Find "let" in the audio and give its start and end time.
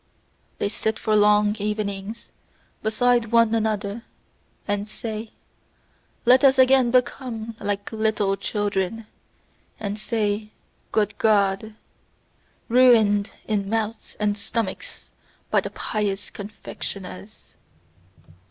6.25-6.43